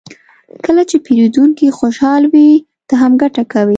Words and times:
کله 0.65 0.81
چې 0.89 0.95
پیرودونکی 1.05 1.67
خوشحال 1.79 2.23
وي، 2.33 2.49
ته 2.87 2.93
هم 3.01 3.11
ګټه 3.21 3.43
کوې. 3.51 3.69